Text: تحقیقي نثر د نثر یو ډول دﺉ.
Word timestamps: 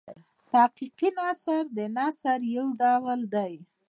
تحقیقي 0.51 1.09
نثر 1.19 1.61
د 1.75 1.77
نثر 1.95 2.39
یو 2.55 2.67
ډول 2.81 3.19
دﺉ. 3.33 3.57